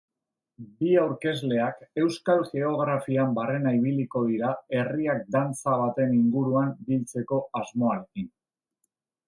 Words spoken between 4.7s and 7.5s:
herriak dantza baten inguruan biltzeko